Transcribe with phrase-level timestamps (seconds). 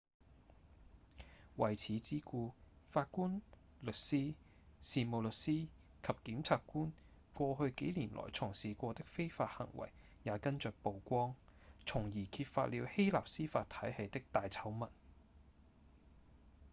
[1.57, 2.53] 為此之故
[2.87, 3.39] 法官、
[3.81, 4.33] 律師、
[4.81, 5.67] 事務律師
[6.01, 6.91] 及檢察官
[7.35, 9.91] 過去幾年來從事過的非法行為
[10.23, 11.35] 也跟著曝光
[11.85, 14.89] 從而揭發了希臘司法體系的大醜聞